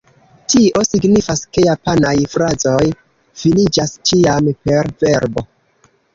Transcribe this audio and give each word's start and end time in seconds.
Tio 0.51 0.79
signifas 0.87 1.43
ke 1.57 1.63
japanaj 1.65 2.13
frazoj 2.31 2.81
finiĝas 3.43 3.95
ĉiam 4.13 4.51
per 4.67 4.93
verbo. 5.07 5.47